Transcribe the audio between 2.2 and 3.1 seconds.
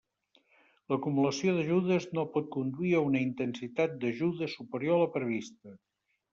pot conduir a